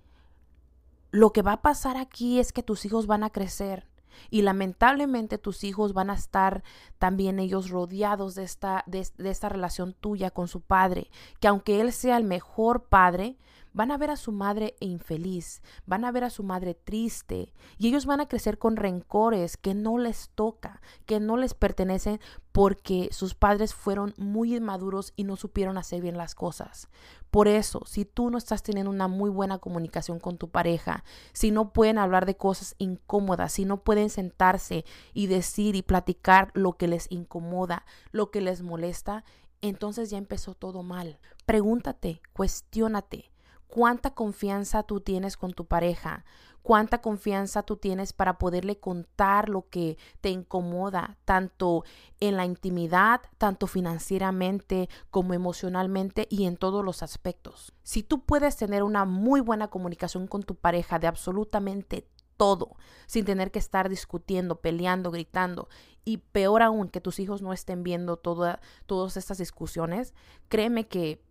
Lo 1.10 1.34
que 1.34 1.42
va 1.42 1.54
a 1.54 1.62
pasar 1.64 1.98
aquí 1.98 2.40
es 2.40 2.54
que 2.54 2.62
tus 2.62 2.86
hijos 2.86 3.08
van 3.08 3.24
a 3.24 3.32
crecer 3.32 3.88
y 4.30 4.42
lamentablemente 4.42 5.38
tus 5.38 5.64
hijos 5.64 5.94
van 5.94 6.10
a 6.10 6.16
estar 6.16 6.64
también 6.98 7.40
ellos 7.40 7.70
rodeados 7.70 8.36
de 8.36 8.44
esta, 8.44 8.84
de, 8.88 9.08
esta 9.18 9.50
relación 9.50 9.94
tuya 9.94 10.32
con 10.32 10.48
su 10.48 10.62
padre, 10.62 11.10
que 11.40 11.48
aunque 11.48 11.82
él 11.82 11.92
sea 11.92 12.18
el 12.18 12.24
mejor 12.24 12.86
padre, 12.86 13.38
van 13.74 13.92
a 13.92 13.98
ver 13.98 14.12
a 14.12 14.16
su 14.16 14.32
madre 14.32 14.76
infeliz, 14.80 15.62
van 15.86 16.06
a 16.06 16.12
ver 16.12 16.24
a 16.24 16.30
su 16.30 16.44
madre 16.44 16.76
triste 16.76 17.54
y 17.78 17.88
ellos 17.88 18.06
van 18.06 18.22
a 18.22 18.28
crecer 18.28 18.58
con 18.58 18.76
rencores 18.76 19.58
que 19.58 19.74
no 19.74 19.98
les 19.98 20.30
toca, 20.36 20.82
que 21.06 21.20
no 21.20 21.38
les 21.38 21.54
pertenecen 21.54 22.20
porque 22.52 23.10
sus 23.12 23.34
padres 23.34 23.74
fueron 23.74 24.14
muy 24.18 24.56
inmaduros 24.56 25.12
y 25.16 25.24
no 25.24 25.36
supieron 25.36 25.78
hacer 25.78 26.02
bien 26.02 26.18
las 26.18 26.36
cosas. 26.36 26.88
Por 27.32 27.48
eso, 27.48 27.82
si 27.88 28.06
tú 28.06 28.30
no 28.30 28.38
estás 28.38 28.62
teniendo 28.62 28.92
una 28.92 29.08
muy 29.08 29.32
buena 29.32 29.58
comunicación 29.58 30.20
con 30.20 30.38
tu 30.38 30.50
pareja, 30.50 31.04
si 31.34 31.50
no 31.50 31.74
pueden 31.74 31.98
hablar 31.98 32.28
de 32.28 32.38
cosas 32.38 32.76
incómodas, 32.78 33.54
si 33.54 33.66
no 33.66 33.84
pueden 33.84 34.12
sentarse 34.12 34.86
y 35.14 35.26
decir 35.26 35.76
y 35.76 35.82
platicar 35.82 36.52
lo 36.54 36.74
que 36.74 36.88
les 36.88 37.08
incomoda, 37.10 37.86
lo 38.12 38.30
que 38.30 38.40
les 38.40 38.62
molesta, 38.62 39.24
entonces 39.62 40.12
ya 40.12 40.20
empezó 40.20 40.54
todo 40.54 40.84
mal. 40.84 41.18
Pregúntate, 41.48 42.22
cuestiónate, 42.34 43.33
cuánta 43.74 44.14
confianza 44.14 44.84
tú 44.84 45.02
tienes 45.02 45.36
con 45.36 45.52
tu 45.52 45.66
pareja, 45.66 46.26
cuánta 46.62 47.02
confianza 47.02 47.64
tú 47.64 47.76
tienes 47.76 48.14
para 48.14 48.38
poderle 48.38 48.80
contar 48.80 49.50
lo 49.50 49.68
que 49.68 49.98
te 50.22 50.30
incomoda, 50.30 51.18
tanto 51.26 51.84
en 52.20 52.38
la 52.38 52.46
intimidad, 52.46 53.22
tanto 53.40 53.66
financieramente 53.66 54.90
como 55.10 55.34
emocionalmente 55.34 56.28
y 56.30 56.46
en 56.46 56.56
todos 56.56 56.86
los 56.86 57.02
aspectos. 57.02 57.74
Si 57.82 58.04
tú 58.04 58.24
puedes 58.24 58.58
tener 58.58 58.84
una 58.84 59.06
muy 59.06 59.42
buena 59.42 59.70
comunicación 59.70 60.28
con 60.28 60.44
tu 60.44 60.54
pareja 60.54 61.00
de 61.00 61.08
absolutamente 61.08 62.08
todo, 62.38 62.76
sin 63.08 63.26
tener 63.26 63.50
que 63.50 63.58
estar 63.58 63.90
discutiendo, 63.90 64.62
peleando, 64.62 65.10
gritando, 65.10 65.68
y 66.06 66.18
peor 66.18 66.62
aún 66.62 66.90
que 66.90 67.02
tus 67.02 67.18
hijos 67.18 67.42
no 67.42 67.54
estén 67.54 67.82
viendo 67.82 68.18
todas 68.18 69.18
estas 69.18 69.40
discusiones, 69.40 70.14
créeme 70.48 70.88
que 70.88 71.24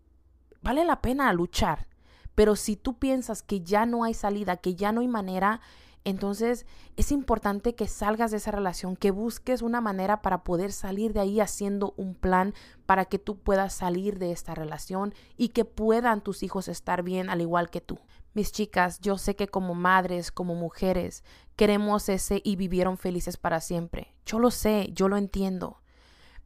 vale 0.61 0.85
la 0.85 1.01
pena 1.01 1.33
luchar 1.33 1.92
pero 2.35 2.57
si 2.57 2.77
tú 2.77 2.99
piensas 2.99 3.43
que 3.43 3.61
ya 3.61 3.87
no 3.87 4.05
hay 4.05 4.15
salida, 4.15 4.57
que 4.57 4.75
ya 4.75 4.93
no 4.93 5.01
hay 5.01 5.09
manera, 5.09 5.61
entonces 6.05 6.67
es 6.97 7.13
importante 7.13 7.75
que 7.75 7.87
salgas 7.87 8.33
de 8.33 8.39
esa 8.39 8.51
relación, 8.51 8.97
que 8.97 9.11
busques 9.11 9.63
una 9.63 9.81
manera 9.81 10.21
para 10.21 10.43
poder 10.43 10.73
salir 10.73 11.13
de 11.13 11.21
ahí 11.21 11.41
haciendo 11.41 11.95
un 11.97 12.15
plan 12.15 12.55
para 12.87 13.05
que 13.05 13.19
tú 13.19 13.39
puedas 13.39 13.73
salir 13.73 14.19
de 14.19 14.33
esta 14.33 14.55
relación 14.55 15.15
y 15.37 15.51
que 15.51 15.65
puedan 15.65 16.21
tus 16.21 16.43
hijos 16.43 16.69
estar 16.69 17.03
bien 17.03 17.31
al 17.31 17.41
igual 17.41 17.71
que 17.71 17.81
tú. 17.81 17.99
Mis 18.35 18.51
chicas, 18.51 18.99
yo 19.01 19.19
sé 19.19 19.37
que 19.37 19.47
como 19.47 19.75
madres, 19.75 20.33
como 20.33 20.55
mujeres, 20.55 21.23
queremos 21.55 22.09
ese 22.09 22.41
y 22.43 22.57
vivieron 22.57 22.97
felices 22.99 23.37
para 23.37 23.61
siempre. 23.61 24.15
Yo 24.25 24.39
lo 24.39 24.51
sé, 24.51 24.91
yo 24.93 25.09
lo 25.09 25.19
entiendo. 25.19 25.83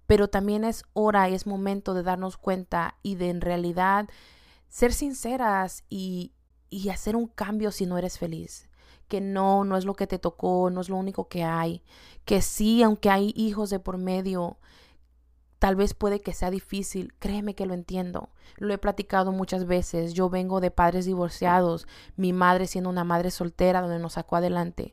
Pero 0.06 0.28
también 0.28 0.64
es 0.64 0.84
hora, 0.92 1.28
es 1.28 1.46
momento 1.46 1.94
de 1.94 2.02
darnos 2.02 2.36
cuenta 2.36 2.96
y 3.02 3.14
de 3.14 3.30
en 3.30 3.40
realidad 3.40 4.08
ser 4.76 4.92
sinceras 4.92 5.84
y, 5.88 6.34
y 6.68 6.90
hacer 6.90 7.16
un 7.16 7.28
cambio 7.28 7.70
si 7.70 7.86
no 7.86 7.96
eres 7.96 8.18
feliz. 8.18 8.68
Que 9.08 9.22
no, 9.22 9.64
no 9.64 9.78
es 9.78 9.86
lo 9.86 9.94
que 9.94 10.06
te 10.06 10.18
tocó, 10.18 10.68
no 10.68 10.82
es 10.82 10.90
lo 10.90 10.96
único 10.96 11.28
que 11.28 11.44
hay. 11.44 11.82
Que 12.26 12.42
sí, 12.42 12.82
aunque 12.82 13.08
hay 13.08 13.32
hijos 13.34 13.70
de 13.70 13.78
por 13.78 13.96
medio, 13.96 14.58
tal 15.58 15.76
vez 15.76 15.94
puede 15.94 16.20
que 16.20 16.34
sea 16.34 16.50
difícil. 16.50 17.14
Créeme 17.18 17.54
que 17.54 17.64
lo 17.64 17.72
entiendo. 17.72 18.28
Lo 18.56 18.74
he 18.74 18.76
platicado 18.76 19.32
muchas 19.32 19.64
veces. 19.64 20.12
Yo 20.12 20.28
vengo 20.28 20.60
de 20.60 20.70
padres 20.70 21.06
divorciados, 21.06 21.88
mi 22.16 22.34
madre 22.34 22.66
siendo 22.66 22.90
una 22.90 23.04
madre 23.04 23.30
soltera 23.30 23.80
donde 23.80 23.98
nos 23.98 24.12
sacó 24.12 24.36
adelante. 24.36 24.92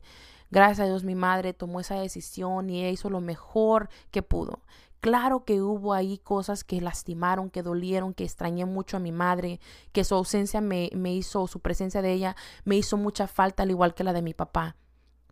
Gracias 0.50 0.80
a 0.80 0.86
Dios 0.86 1.04
mi 1.04 1.14
madre 1.14 1.52
tomó 1.52 1.80
esa 1.80 1.96
decisión 1.96 2.70
y 2.70 2.88
hizo 2.88 3.10
lo 3.10 3.20
mejor 3.20 3.90
que 4.10 4.22
pudo. 4.22 4.60
Claro 5.04 5.44
que 5.44 5.60
hubo 5.60 5.92
ahí 5.92 6.16
cosas 6.16 6.64
que 6.64 6.80
lastimaron, 6.80 7.50
que 7.50 7.62
dolieron, 7.62 8.14
que 8.14 8.24
extrañé 8.24 8.64
mucho 8.64 8.96
a 8.96 9.00
mi 9.00 9.12
madre, 9.12 9.60
que 9.92 10.02
su 10.02 10.14
ausencia 10.14 10.62
me, 10.62 10.88
me 10.94 11.12
hizo, 11.12 11.46
su 11.46 11.60
presencia 11.60 12.00
de 12.00 12.10
ella 12.10 12.36
me 12.64 12.76
hizo 12.76 12.96
mucha 12.96 13.26
falta, 13.26 13.64
al 13.64 13.70
igual 13.70 13.92
que 13.92 14.02
la 14.02 14.14
de 14.14 14.22
mi 14.22 14.32
papá. 14.32 14.76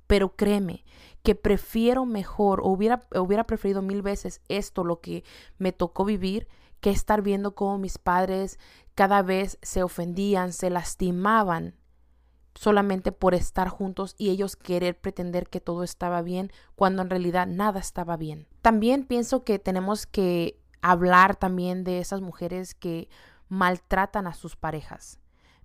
Pero 0.07 0.37
créeme 0.37 0.85
que 1.23 1.35
prefiero 1.35 2.05
mejor, 2.05 2.61
o 2.61 2.69
hubiera, 2.69 3.09
hubiera 3.17 3.45
preferido 3.45 3.81
mil 3.81 4.03
veces 4.03 4.43
esto, 4.49 4.85
lo 4.85 5.01
que 5.01 5.25
me 5.57 5.73
tocó 5.73 6.05
vivir, 6.05 6.49
que 6.83 6.91
estar 6.91 7.23
viendo 7.23 7.55
cómo 7.55 7.79
mis 7.79 7.97
padres 7.97 8.59
cada 8.95 9.23
vez 9.23 9.59
se 9.63 9.83
ofendían, 9.83 10.53
se 10.53 10.69
lastimaban 10.69 11.77
solamente 12.55 13.13
por 13.13 13.35
estar 13.35 13.69
juntos 13.69 14.15
y 14.19 14.31
ellos 14.31 14.57
querer 14.57 14.99
pretender 14.99 15.49
que 15.49 15.61
todo 15.61 15.83
estaba 15.83 16.23
bien 16.23 16.51
cuando 16.75 17.03
en 17.03 17.11
realidad 17.11 17.47
nada 17.47 17.81
estaba 17.81 18.17
bien. 18.17 18.47
También 18.61 19.05
pienso 19.05 19.45
que 19.45 19.59
tenemos 19.59 20.07
que 20.07 20.59
hablar 20.81 21.37
también 21.37 21.85
de 21.85 21.99
esas 21.99 22.21
mujeres 22.21 22.75
que 22.75 23.09
maltratan 23.49 24.27
a 24.27 24.35
sus 24.35 24.57
parejas. 24.57 25.19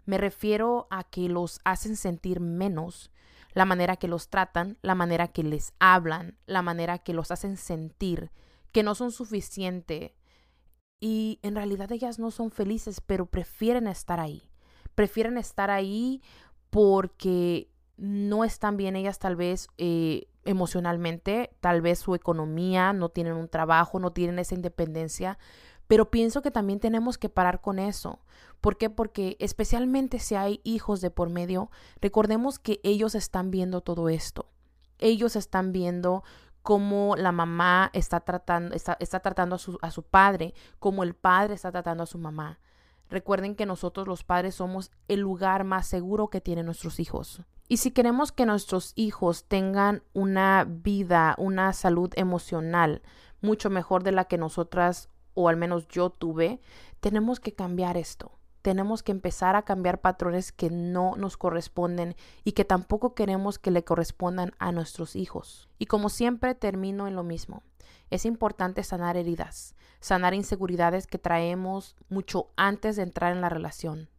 Me 0.05 0.17
refiero 0.17 0.87
a 0.89 1.03
que 1.03 1.27
los 1.27 1.59
hacen 1.65 1.95
sentir 1.97 2.39
menos, 2.39 3.11
la 3.53 3.65
manera 3.65 3.97
que 3.97 4.07
los 4.07 4.29
tratan, 4.29 4.77
la 4.81 4.95
manera 4.95 5.27
que 5.27 5.43
les 5.43 5.73
hablan, 5.79 6.37
la 6.45 6.61
manera 6.61 6.99
que 6.99 7.13
los 7.13 7.31
hacen 7.31 7.57
sentir 7.57 8.31
que 8.71 8.83
no 8.83 8.95
son 8.95 9.11
suficiente 9.11 10.15
y 10.99 11.39
en 11.41 11.55
realidad 11.55 11.91
ellas 11.91 12.19
no 12.19 12.31
son 12.31 12.51
felices, 12.51 13.01
pero 13.01 13.25
prefieren 13.25 13.87
estar 13.87 14.19
ahí. 14.19 14.49
Prefieren 14.95 15.37
estar 15.37 15.69
ahí 15.69 16.21
porque 16.69 17.69
no 17.97 18.43
están 18.43 18.77
bien 18.77 18.95
ellas 18.95 19.19
tal 19.19 19.35
vez 19.35 19.67
eh, 19.77 20.27
emocionalmente, 20.45 21.51
tal 21.59 21.81
vez 21.81 21.99
su 21.99 22.15
economía, 22.15 22.93
no 22.93 23.09
tienen 23.09 23.33
un 23.33 23.49
trabajo, 23.49 23.99
no 23.99 24.11
tienen 24.11 24.39
esa 24.39 24.55
independencia, 24.55 25.37
Pero 25.87 26.11
pienso 26.11 26.41
que 26.41 26.51
también 26.51 26.79
tenemos 26.81 27.17
que 27.17 27.29
parar 27.29 27.61
con 27.61 27.79
eso. 27.79 28.19
¿Por 28.59 28.77
qué? 28.77 28.89
Porque 28.89 29.37
especialmente 29.39 30.19
si 30.19 30.35
hay 30.35 30.59
hijos 30.65 30.99
de 30.99 31.11
por 31.11 31.29
medio, 31.29 31.71
recordemos 32.01 32.59
que 32.59 32.81
ellos 32.83 33.15
están 33.15 33.51
viendo 33.51 33.79
todo 33.81 34.09
esto. 34.09 34.49
Ellos 34.99 35.37
están 35.37 35.71
viendo 35.71 36.23
cómo 36.61 37.15
la 37.15 37.31
mamá 37.31 37.89
está 37.93 38.19
tratando, 38.19 38.75
está, 38.75 38.97
está 38.99 39.21
tratando 39.21 39.55
a 39.55 39.59
su, 39.59 39.77
a 39.81 39.91
su 39.91 40.03
padre, 40.03 40.53
cómo 40.79 41.03
el 41.03 41.13
padre 41.13 41.53
está 41.53 41.71
tratando 41.71 42.03
a 42.03 42.07
su 42.07 42.17
mamá. 42.17 42.59
Recuerden 43.09 43.55
que 43.55 43.65
nosotros 43.65 44.07
los 44.07 44.23
padres 44.23 44.55
somos 44.55 44.91
el 45.07 45.21
lugar 45.21 45.63
más 45.63 45.87
seguro 45.87 46.29
que 46.29 46.41
tienen 46.41 46.65
nuestros 46.65 46.99
hijos. 46.99 47.41
Y 47.69 47.77
si 47.77 47.91
queremos 47.91 48.31
que 48.31 48.45
nuestros 48.45 48.93
hijos 48.95 49.45
tengan 49.45 50.03
una 50.13 50.65
vida, 50.67 51.35
una 51.37 51.73
salud 51.73 52.11
emocional 52.15 53.01
mucho 53.41 53.69
mejor 53.69 54.03
de 54.03 54.11
la 54.11 54.25
que 54.25 54.37
nosotras 54.37 55.09
o 55.33 55.49
al 55.49 55.57
menos 55.57 55.87
yo 55.87 56.09
tuve, 56.09 56.59
tenemos 56.99 57.39
que 57.39 57.53
cambiar 57.53 57.97
esto. 57.97 58.31
Tenemos 58.61 59.03
que 59.03 59.11
empezar 59.11 59.55
a 59.55 59.61
cambiar 59.61 60.01
patrones 60.01 60.51
que 60.51 60.69
no 60.69 61.15
nos 61.15 61.37
corresponden 61.37 62.15
y 62.43 62.53
que 62.53 62.65
tampoco 62.65 63.13
queremos 63.13 63.59
que 63.59 63.71
le 63.71 63.83
correspondan 63.83 64.53
a 64.57 64.71
nuestros 64.71 65.15
hijos. 65.15 65.69
Y 65.77 65.85
como 65.85 66.09
siempre 66.09 66.55
termino 66.55 67.07
en 67.07 67.15
lo 67.15 67.23
mismo. 67.23 67.63
Es 68.09 68.25
importante 68.25 68.83
sanar 68.83 69.17
heridas, 69.17 69.75
sanar 69.99 70.33
inseguridades 70.33 71.07
que 71.07 71.17
traemos 71.17 71.95
mucho 72.09 72.51
antes 72.55 72.95
de 72.95 73.03
entrar 73.03 73.33
en 73.33 73.41
la 73.41 73.49
relación, 73.49 74.09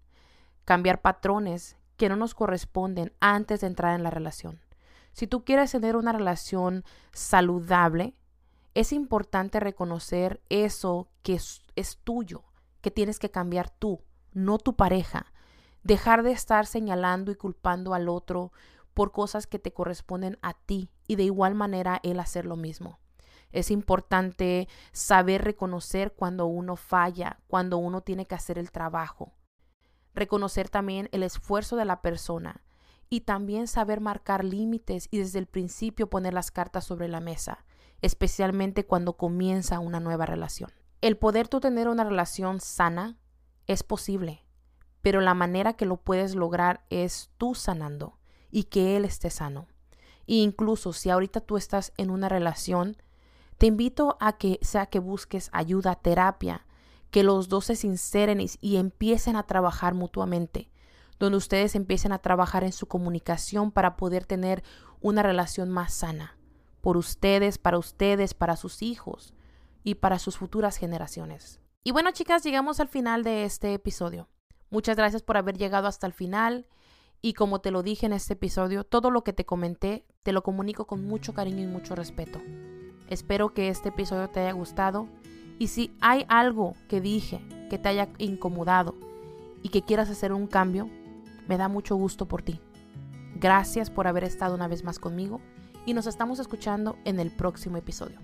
cambiar 0.64 1.00
patrones 1.00 1.76
que 1.96 2.08
no 2.08 2.16
nos 2.16 2.34
corresponden 2.34 3.12
antes 3.20 3.60
de 3.60 3.66
entrar 3.66 3.94
en 3.94 4.02
la 4.02 4.10
relación. 4.10 4.60
Si 5.12 5.26
tú 5.26 5.44
quieres 5.44 5.72
tener 5.72 5.96
una 5.96 6.12
relación 6.12 6.84
saludable, 7.12 8.14
es 8.74 8.92
importante 8.92 9.58
reconocer 9.58 10.40
eso 10.48 11.08
que 11.22 11.34
es, 11.34 11.98
tuyo, 12.04 12.44
que 12.80 12.92
tienes 12.92 13.18
que 13.18 13.30
cambiar 13.30 13.70
tú, 13.70 14.04
no 14.32 14.58
tu 14.58 14.76
pareja. 14.76 15.32
Dejar 15.82 16.22
de 16.22 16.30
estar 16.30 16.66
señalando 16.66 17.32
y 17.32 17.34
culpando 17.34 17.94
al 17.94 18.08
otro 18.08 18.52
por 18.94 19.10
cosas 19.10 19.48
que 19.48 19.58
te 19.58 19.72
corresponden 19.72 20.38
a 20.42 20.54
ti 20.54 20.90
y 21.08 21.16
de 21.16 21.24
igual 21.24 21.56
manera 21.56 21.98
él 22.04 22.20
hacer 22.20 22.46
lo 22.46 22.54
mismo. 22.54 23.00
Es 23.52 23.70
importante 23.70 24.68
saber 24.92 25.44
reconocer 25.44 26.14
cuando 26.14 26.46
uno 26.46 26.76
falla, 26.76 27.40
cuando 27.46 27.78
uno 27.78 28.02
tiene 28.02 28.26
que 28.26 28.34
hacer 28.34 28.58
el 28.58 28.70
trabajo. 28.70 29.32
Reconocer 30.14 30.68
también 30.68 31.08
el 31.12 31.22
esfuerzo 31.22 31.76
de 31.76 31.84
la 31.84 32.02
persona 32.02 32.62
y 33.08 33.22
también 33.22 33.68
saber 33.68 34.00
marcar 34.00 34.44
límites 34.44 35.08
y 35.10 35.18
desde 35.18 35.38
el 35.38 35.46
principio 35.46 36.10
poner 36.10 36.34
las 36.34 36.50
cartas 36.50 36.84
sobre 36.84 37.08
la 37.08 37.20
mesa 37.20 37.64
especialmente 38.02 38.86
cuando 38.86 39.14
comienza 39.14 39.78
una 39.80 40.00
nueva 40.00 40.26
relación. 40.26 40.70
El 41.00 41.16
poder 41.16 41.48
tú 41.48 41.60
tener 41.60 41.88
una 41.88 42.04
relación 42.04 42.60
sana 42.60 43.18
es 43.66 43.82
posible, 43.82 44.44
pero 45.02 45.20
la 45.20 45.34
manera 45.34 45.74
que 45.74 45.86
lo 45.86 45.96
puedes 45.96 46.34
lograr 46.34 46.84
es 46.90 47.30
tú 47.38 47.54
sanando 47.54 48.18
y 48.50 48.64
que 48.64 48.96
él 48.96 49.04
esté 49.04 49.30
sano. 49.30 49.66
E 50.26 50.34
incluso 50.34 50.92
si 50.92 51.10
ahorita 51.10 51.40
tú 51.40 51.56
estás 51.56 51.92
en 51.96 52.10
una 52.10 52.28
relación, 52.28 52.96
te 53.58 53.66
invito 53.66 54.16
a 54.20 54.38
que 54.38 54.58
sea 54.62 54.86
que 54.86 55.00
busques 55.00 55.50
ayuda, 55.52 55.96
terapia, 55.96 56.66
que 57.10 57.24
los 57.24 57.48
dos 57.48 57.66
se 57.66 57.76
sinceren 57.76 58.44
y 58.60 58.76
empiecen 58.76 59.36
a 59.36 59.42
trabajar 59.42 59.94
mutuamente, 59.94 60.70
donde 61.18 61.38
ustedes 61.38 61.74
empiecen 61.74 62.12
a 62.12 62.18
trabajar 62.18 62.62
en 62.64 62.72
su 62.72 62.86
comunicación 62.86 63.72
para 63.72 63.96
poder 63.96 64.24
tener 64.24 64.62
una 65.00 65.22
relación 65.22 65.70
más 65.70 65.92
sana 65.92 66.36
por 66.80 66.96
ustedes, 66.96 67.58
para 67.58 67.78
ustedes, 67.78 68.34
para 68.34 68.56
sus 68.56 68.82
hijos 68.82 69.34
y 69.82 69.96
para 69.96 70.18
sus 70.18 70.38
futuras 70.38 70.76
generaciones. 70.76 71.60
Y 71.82 71.90
bueno, 71.90 72.12
chicas, 72.12 72.44
llegamos 72.44 72.78
al 72.78 72.88
final 72.88 73.24
de 73.24 73.44
este 73.44 73.74
episodio. 73.74 74.28
Muchas 74.70 74.96
gracias 74.96 75.22
por 75.22 75.36
haber 75.36 75.56
llegado 75.56 75.88
hasta 75.88 76.06
el 76.06 76.12
final. 76.12 76.68
Y 77.20 77.32
como 77.32 77.60
te 77.60 77.72
lo 77.72 77.82
dije 77.82 78.06
en 78.06 78.12
este 78.12 78.34
episodio, 78.34 78.84
todo 78.84 79.10
lo 79.10 79.24
que 79.24 79.32
te 79.32 79.44
comenté 79.44 80.06
te 80.22 80.32
lo 80.32 80.42
comunico 80.42 80.86
con 80.86 81.04
mucho 81.04 81.34
cariño 81.34 81.64
y 81.64 81.66
mucho 81.66 81.96
respeto. 81.96 82.40
Espero 83.08 83.54
que 83.54 83.68
este 83.68 83.88
episodio 83.88 84.28
te 84.28 84.40
haya 84.40 84.52
gustado 84.52 85.08
y 85.58 85.68
si 85.68 85.96
hay 86.00 86.24
algo 86.28 86.74
que 86.88 87.00
dije 87.00 87.40
que 87.70 87.78
te 87.78 87.88
haya 87.88 88.08
incomodado 88.18 88.94
y 89.62 89.70
que 89.70 89.82
quieras 89.82 90.10
hacer 90.10 90.32
un 90.32 90.46
cambio, 90.46 90.88
me 91.48 91.56
da 91.56 91.68
mucho 91.68 91.96
gusto 91.96 92.26
por 92.26 92.42
ti. 92.42 92.60
Gracias 93.34 93.90
por 93.90 94.06
haber 94.06 94.24
estado 94.24 94.54
una 94.54 94.68
vez 94.68 94.84
más 94.84 94.98
conmigo 94.98 95.40
y 95.86 95.94
nos 95.94 96.06
estamos 96.06 96.38
escuchando 96.38 96.96
en 97.04 97.18
el 97.20 97.30
próximo 97.30 97.76
episodio. 97.76 98.18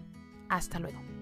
Hasta 0.49 0.79
luego. 0.79 1.14